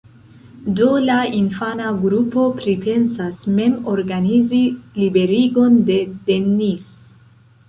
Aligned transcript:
Do 0.77 0.85
la 1.09 1.17
infana 1.39 1.89
grupo 2.05 2.45
pripensas 2.61 3.43
mem 3.59 3.77
organizi 3.93 4.63
liberigon 4.97 5.79
de 5.93 6.01
Dennis. 6.33 6.91